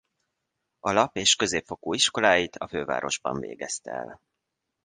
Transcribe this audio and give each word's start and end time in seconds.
Alap- 0.79 1.15
és 1.17 1.35
középfokú 1.35 1.93
iskoláit 1.93 2.55
a 2.55 2.67
fővárosban 2.67 3.39
végezte 3.39 3.91
el. 3.91 4.21